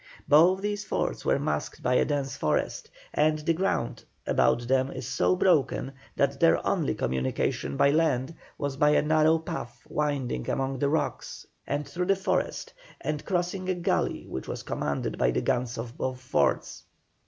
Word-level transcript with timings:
Both 0.27 0.61
these 0.63 0.83
forts 0.83 1.25
were 1.25 1.37
masked 1.37 1.83
by 1.83 1.93
a 1.93 2.05
dense 2.05 2.35
forest, 2.35 2.89
and 3.13 3.37
the 3.37 3.53
ground 3.53 4.03
about 4.25 4.67
them 4.67 4.89
is 4.89 5.07
so 5.07 5.35
broken 5.35 5.91
that 6.15 6.39
their 6.39 6.65
only 6.65 6.95
communication 6.95 7.77
by 7.77 7.91
land 7.91 8.33
was 8.57 8.77
by 8.77 8.89
a 8.95 9.03
narrow 9.03 9.37
path 9.37 9.83
winding 9.87 10.49
among 10.49 10.79
the 10.79 10.89
rocks 10.89 11.45
and 11.67 11.87
through 11.87 12.07
the 12.07 12.15
forest, 12.15 12.73
and 12.99 13.25
crossing 13.25 13.69
a 13.69 13.75
gulley 13.75 14.25
which 14.25 14.47
was 14.47 14.63
commanded 14.63 15.19
by 15.19 15.29
the 15.29 15.41
guns 15.43 15.77
of 15.77 15.95
both 15.95 16.19
forts. 16.19 16.83